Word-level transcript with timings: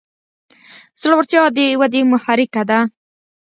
زړورتیا 1.01 1.43
د 1.55 1.57
ودې 1.79 2.01
محرکه 2.11 2.63
ده. 2.69 2.79